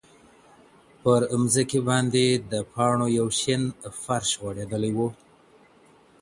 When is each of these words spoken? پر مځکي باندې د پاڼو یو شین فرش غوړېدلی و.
پر 1.01 1.21
مځکي 1.41 1.79
باندې 1.89 2.25
د 2.51 2.53
پاڼو 2.73 3.07
یو 3.19 3.27
شین 3.39 3.61
فرش 4.03 4.29
غوړېدلی 4.41 4.91
و. 4.97 4.99